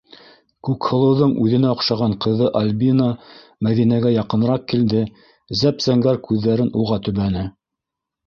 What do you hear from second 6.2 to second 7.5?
күҙҙәрен уға төбәне.